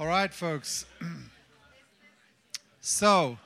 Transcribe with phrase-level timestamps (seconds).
[0.00, 0.86] All right, folks.
[2.80, 3.36] so,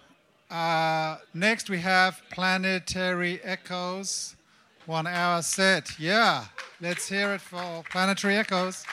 [0.51, 4.37] uh, next we have Planetary Echoes,
[4.85, 5.99] one hour set.
[5.99, 6.45] Yeah,
[6.79, 8.85] let's hear it for Planetary Echoes.